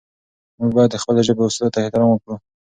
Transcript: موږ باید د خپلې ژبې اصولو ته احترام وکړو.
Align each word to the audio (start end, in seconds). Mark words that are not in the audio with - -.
موږ 0.59 0.71
باید 0.75 0.89
د 0.93 0.97
خپلې 1.03 1.21
ژبې 1.27 1.41
اصولو 1.45 1.73
ته 1.73 1.79
احترام 1.81 2.09
وکړو. 2.11 2.35